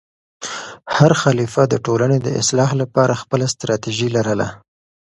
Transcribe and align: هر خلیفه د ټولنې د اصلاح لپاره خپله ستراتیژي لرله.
هر 0.95 1.11
خلیفه 1.21 1.63
د 1.67 1.73
ټولنې 1.85 2.17
د 2.21 2.27
اصلاح 2.41 2.69
لپاره 2.81 3.19
خپله 3.21 3.45
ستراتیژي 3.53 4.09
لرله. 4.17 4.47